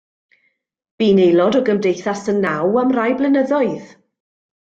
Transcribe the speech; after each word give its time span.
Bu'n 1.01 1.19
aelod 1.25 1.57
o 1.59 1.61
Gymdeithas 1.67 2.25
Y 2.33 2.35
Naw 2.39 2.79
am 2.85 2.95
rai 2.97 3.07
blynyddoedd. 3.19 3.87